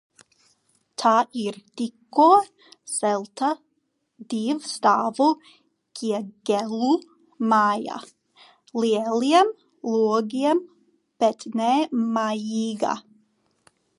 [1.01, 1.09] Tā
[1.41, 2.29] ir tikko
[2.93, 3.49] celta
[4.33, 5.27] divstāvu
[6.01, 6.89] ķieģeļu
[7.53, 7.99] māja,
[8.85, 9.53] lieliem
[9.99, 10.63] logiem,
[11.25, 12.99] bet nemājīga.